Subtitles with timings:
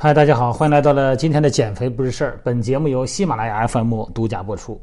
[0.00, 2.40] 嗨，大家好，欢迎来到了今天的减肥不是事儿。
[2.44, 4.80] 本节目由喜马拉雅 FM 独家播出。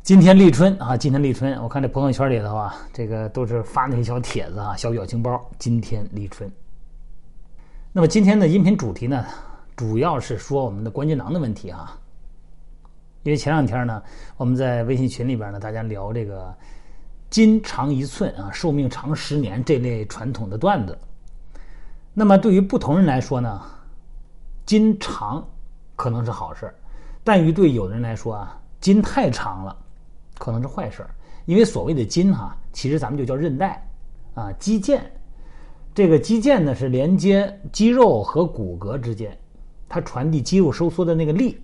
[0.00, 5.44] 今天立春啊，今天立春，我看这朋友圈里头啊，这个都是发那些小帖子啊、小表情包。
[5.58, 6.48] 今天立春。
[7.92, 9.26] 那么今天的音频主题呢，
[9.74, 11.98] 主要是说我们的关节囊的问题啊。
[13.24, 14.00] 因为前两天呢，
[14.36, 16.54] 我们在微信群里边呢，大家聊这个
[17.28, 20.96] “筋长一寸啊，寿命长十年”这类传统的段子。
[22.18, 23.62] 那么对于不同人来说呢，
[24.66, 25.46] 筋长
[25.94, 26.74] 可能是好事儿
[27.22, 29.76] 但于对有的人来说啊，筋太长了
[30.36, 31.10] 可能是坏事儿
[31.46, 33.86] 因为所谓的筋哈，其实咱们就叫韧带
[34.34, 35.00] 啊，肌腱。
[35.94, 39.38] 这个肌腱呢是连接肌肉和骨骼之间，
[39.88, 41.60] 它传递肌肉收缩的那个力。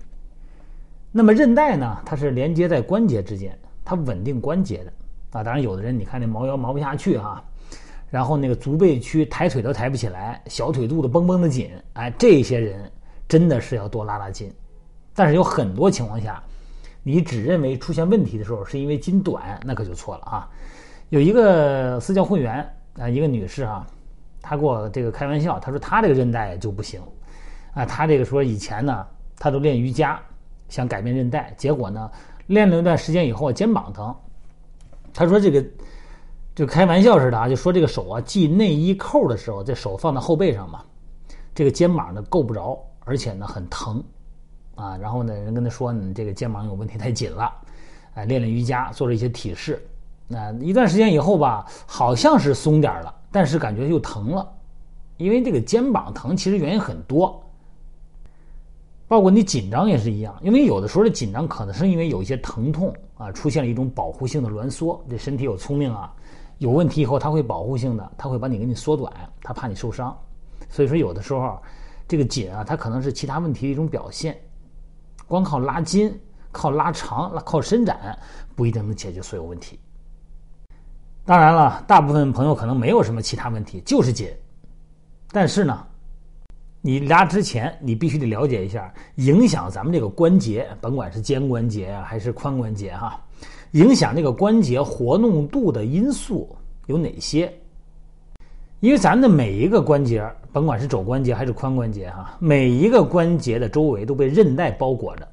[1.10, 4.92] 那么韧带呢，它是连接在关节之间，它稳定关节的
[5.32, 5.42] 啊。
[5.42, 7.42] 当然，有的人你看那毛腰毛不下去哈。
[8.14, 12.88] 然后那个足背区抬腿都抬不起来，小腿肚子绷绷的紧，哎，这些人
[13.26, 14.48] 真的是要多拉拉筋。
[15.16, 16.40] 但是有很多情况下，
[17.02, 20.48] 你只认为出现问题的时候是因为筋短，那可就错了啊。
[21.08, 22.64] 有一个私教会员
[22.96, 23.84] 啊，一个女士啊，
[24.40, 27.00] 她给我这个开玩笑，她说她这个韧带就不行
[27.74, 29.04] 啊，她这个说以前呢，
[29.40, 30.22] 她都练瑜伽
[30.68, 32.08] 想改变韧带，结果呢
[32.46, 34.14] 练了一段时间以后肩膀疼，
[35.12, 35.60] 她说这个。
[36.54, 40.82] 就开玩笑似的啊，就说这个手啊系内衣扣的时候，这手放在后背上嘛，
[41.52, 44.02] 这个肩膀呢够不着，而且呢很疼，
[44.76, 47.52] 啊，然后呢人跟他说你这个肩膀有问题太紧了，
[48.14, 49.84] 哎，练练瑜伽，做了一些体式，
[50.28, 54.48] 那一段时间以后吧，好像是松点了，但是感觉又疼了，
[55.16, 57.42] 因为这个肩膀疼其实原因很多，
[59.08, 66.14] 包括你紧张也是一样，因为有的时候的紧张可能是因为有一些疼痛啊，出现了一种保护性的挛缩，这身体有聪明啊。
[66.58, 70.16] 有问题以后，他会保护性的，他会把你给你缩短，他怕你受伤，
[70.68, 71.60] 所以说有的时候，
[72.06, 74.38] 这个紧啊，它可能是其他问题的一种表现，
[75.26, 76.18] 光靠拉筋、
[76.52, 78.16] 靠拉长、靠伸展，
[78.54, 79.78] 不一定能解决所有问题。
[81.24, 84.28] 当然了，大部分朋友可能没有什么其他问题，就是紧。
[85.32, 85.86] 但是呢，
[86.80, 93.20] 你拉之前，你必须得了解一下影响咱们这个关节，甭管是肩关节啊，还是髋关节哈。
[93.74, 96.48] 影响这个关节活动度的因素
[96.86, 97.52] 有哪些？
[98.78, 105.26] 因为咱的每一个关节，甭管是肘关节还是髋关节，哈，每一个关节的周围都被韧带包裹着，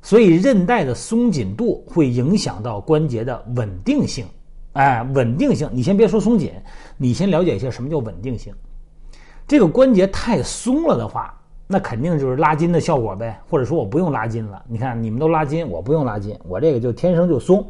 [0.00, 4.24] 所以韧带的松紧度会影响到关节的稳定性。
[4.72, 6.50] 哎，稳定性，你先别说松紧，
[6.96, 8.50] 你先了解一下什么叫稳定性。
[9.46, 11.37] 这个关节太松了的话。
[11.70, 14.64] 那肯定就是拉筋的效果呗，或者说我不用拉筋了。
[14.66, 17.64] 你看你们都拉筋，我不用拉筋，我这个就天生就松。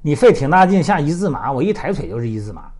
[0.00, 2.72] 你费挺大劲下一字马，我一抬腿就是一字马。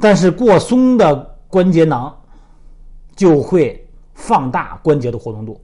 [0.00, 2.12] 但是过松的关节囊
[3.14, 5.60] 就会放大关节的活动度，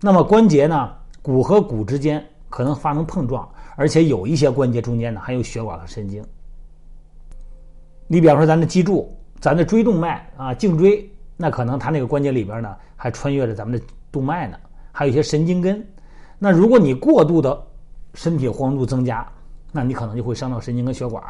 [0.00, 6.24] 那么关节呢，骨和骨之间可能发生碰撞，而且有一些关节中间呢还有血管和神经。
[8.08, 11.08] 你比方说咱的脊柱，咱的椎动脉啊，颈椎。
[11.36, 14.56] 那可能他那个关节里边呢，还穿越着咱们的动脉呢，
[14.92, 15.84] 还有一些神经根。
[16.38, 17.66] 那如果你过度的
[18.14, 19.26] 身体活动度增加，
[19.72, 21.22] 那你可能就会伤到神经跟血管。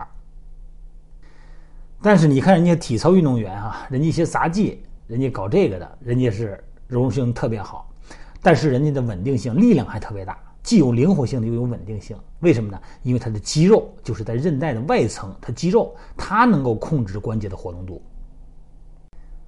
[2.03, 7.91] 但是你看人家体操运动员哈，人家一些杂技，人家搞这个的，人家是柔韧性特别好，
[8.43, 12.15] 但是人家的稳定性、力量还特别大，既有灵活性又有稳定性。
[12.41, 12.79] 为什么呢？
[13.03, 18.03] 因为他的肌肉就是在韧带的外层，他肌肉它能够控制关节的活动度。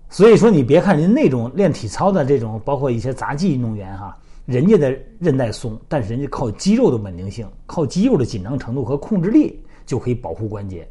[0.09, 10.89] 所以说，你别看人那种练体操的这种，包括一些杂技运动员哈，人家的韧带松，但是人家靠肌肉的稳定性，靠肌肉的紧张程度和控制力就可以保护关节。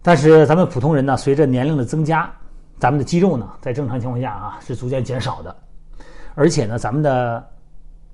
[0.00, 2.32] 但是咱们普通人呢，随着年龄的增加，
[2.78, 5.54] 咱们的肌肉呢，在正常情况下啊是逐渐减少的，
[6.34, 7.46] 而且呢，咱们的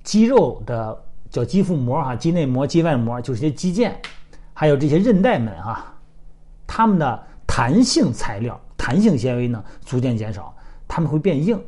[0.03, 3.93] 肌肉的叫肌腹膜哈，肌内膜、肌外膜，就是些肌腱，
[4.53, 5.93] 还有这些韧带们哈，
[6.67, 8.59] 它们的弹性材料。
[8.81, 10.51] 弹性纤维呢逐渐减少，
[10.87, 11.61] 它们会变硬。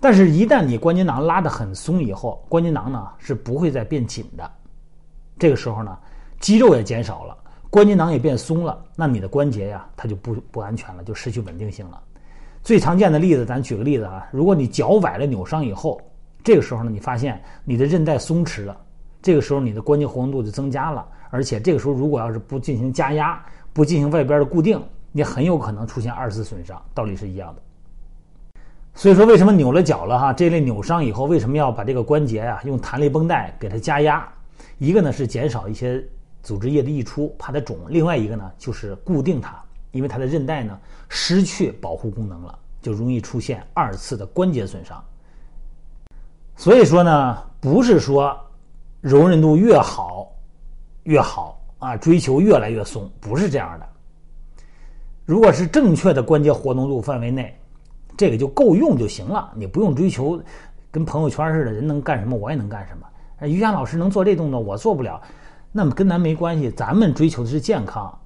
[0.00, 4.50] 但是，一旦你关节囊拉得很松以后，关节囊呢是不会再变紧的。
[5.38, 5.96] 这个时候呢，
[6.40, 7.36] 肌肉也减少了，
[7.70, 12.02] 关节囊也变松了，那你的关节呀，它就不不安全了，就失去稳定性了。
[12.64, 16.00] 最常见的例子，咱举个例子啊，如果你脚崴了扭伤以后，
[16.42, 18.76] 这个时候呢，你发现你的韧带松弛了，
[19.22, 23.40] 这个时候你的关节活动度就增加了，而且这个时候如果要是不进行加压，
[23.72, 24.82] 不进行外边的固定。
[25.16, 27.62] 你很有可能出现二次损伤，道理是一样的。
[28.94, 30.30] 所以说，为什么扭了脚了哈？
[30.30, 34.30] 这类扭伤以后，为什么要把这个关节呀用弹力绷带给它加压？
[34.76, 36.04] 一个呢是减少一些
[36.42, 39.58] 组织液的溢出，怕它肿；另外一个呢就是固定它，
[39.90, 40.78] 因为它的韧带呢
[41.08, 45.02] 失去保护功能了，就容易出现二次的关节损伤。
[46.56, 48.38] 所以说呢，不是说
[49.00, 50.30] 柔韧度越好
[51.04, 53.88] 越好啊，追求越来越松，不是这样的。
[55.26, 57.52] 如果是正确的关节活动度范围内，
[58.16, 60.40] 这个就够用就行了，你不用追求
[60.92, 63.04] 跟朋友圈似的，人能干什么我也能干什么。
[63.46, 65.20] 瑜伽老师能做这动作，我做不了，
[65.72, 66.70] 那么跟咱没关系。
[66.70, 68.16] 咱们追求的是健康，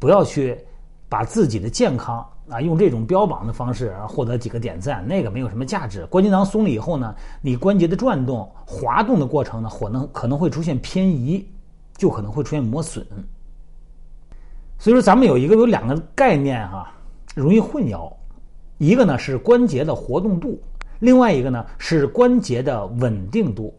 [0.00, 0.58] 不要去
[1.08, 6.04] 把自己的健康啊用这种标榜的方式获得几个点赞，那个没有什么价值。
[6.06, 11.48] 关节囊松了以后呢，你关节的转动、滑动的过程呢，可能可能会出现偏移，
[11.96, 13.06] 就可能会出现磨损。
[14.80, 16.90] 所以说，咱们有一个有两个概念哈，
[17.34, 18.10] 容易混淆。
[18.78, 20.58] 一个呢是关节的活动度，
[21.00, 23.78] 另外一个呢是关节的稳定度。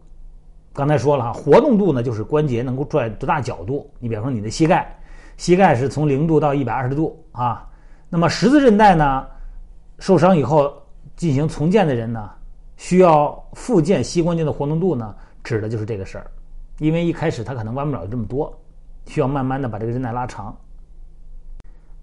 [0.72, 3.90] 刚才说了哈，活动度呢就是关节能够转多大角度。
[3.98, 4.96] 你比方说你的膝盖，
[5.36, 7.68] 膝盖是从零度到一百二十度啊。
[8.08, 9.26] 那么十字韧带呢
[9.98, 10.72] 受伤以后
[11.16, 12.30] 进行重建的人呢，
[12.76, 15.12] 需要复健膝关节的活动度呢，
[15.42, 16.30] 指的就是这个事儿。
[16.78, 18.56] 因为一开始他可能弯不了这么多，
[19.06, 20.56] 需要慢慢的把这个韧带拉长。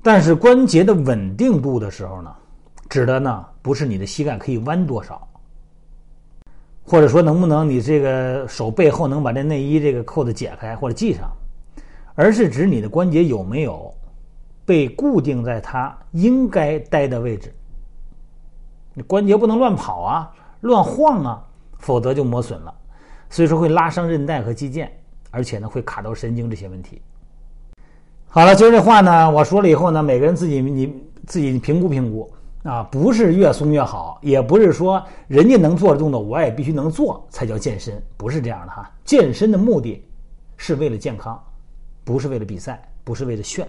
[0.01, 2.33] 但是关节的稳定度的时候呢？
[2.89, 5.27] 指的呢不是你的膝盖可以弯多少，
[6.83, 11.31] 或者说能不能你这个手背后能把这内衣这个扣子解开或者系上，
[12.15, 13.93] 而是指你的关节有没有
[14.65, 17.53] 被固定在它应该待的位置。
[18.95, 20.31] 你关节不能乱跑啊，
[20.61, 21.45] 乱晃啊，
[21.77, 22.73] 否则就磨损了，
[23.29, 24.89] 所以说会拉伤韧带和肌腱，
[25.29, 26.99] 而且呢会卡到神经这些问题。
[28.31, 30.93] 好了，今儿这话呢我说了以后呢，每个人自己你
[31.25, 32.31] 自己评估评估。
[32.63, 38.91] 啊，不是越松越好，也不是说人家能做的动作我也必须能做才叫健身，不是这样的哈。
[39.05, 40.05] 健身的目的
[40.57, 41.41] 是为了健康，
[42.03, 43.65] 不是为了比赛，不是为了炫。